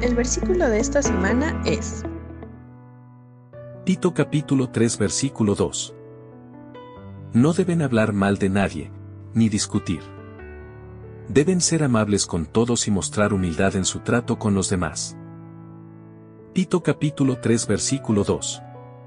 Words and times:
El 0.00 0.14
versículo 0.14 0.68
de 0.68 0.78
esta 0.78 1.02
semana 1.02 1.60
es 1.66 2.04
Tito 3.84 4.14
capítulo 4.14 4.70
3 4.70 4.96
versículo 4.96 5.56
2. 5.56 5.92
No 7.32 7.52
deben 7.52 7.82
hablar 7.82 8.12
mal 8.12 8.38
de 8.38 8.48
nadie, 8.48 8.92
ni 9.34 9.48
discutir. 9.48 10.02
Deben 11.28 11.60
ser 11.60 11.82
amables 11.82 12.26
con 12.26 12.46
todos 12.46 12.86
y 12.86 12.92
mostrar 12.92 13.32
humildad 13.32 13.74
en 13.74 13.84
su 13.84 13.98
trato 13.98 14.38
con 14.38 14.54
los 14.54 14.70
demás. 14.70 15.16
Tito 16.52 16.80
capítulo 16.80 17.40
3 17.40 17.66
versículo 17.66 18.22
2. 18.22 18.62